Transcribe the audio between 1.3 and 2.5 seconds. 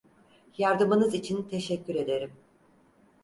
teşekkür ederim.